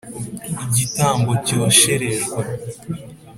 Igitambo 0.65 1.31
cyosherejwe. 1.45 2.41